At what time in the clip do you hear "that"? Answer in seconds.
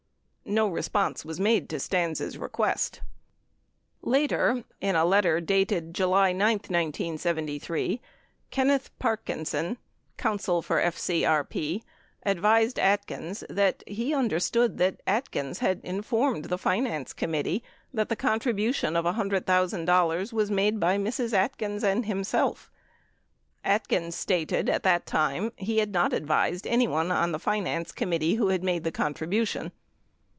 13.49-13.81, 14.77-14.99, 17.93-18.09, 24.83-25.05